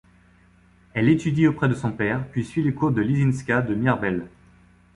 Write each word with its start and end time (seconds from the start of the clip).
Elle 0.95 1.09
étudie 1.09 1.45
auprès 1.45 1.69
de 1.69 1.75
son 1.75 1.91
père, 1.91 2.27
puis 2.31 2.43
suit 2.43 2.63
les 2.63 2.73
cours 2.73 2.91
de 2.91 3.03
Lizinska 3.03 3.61
de 3.61 3.75
Mirbel. 3.75 4.29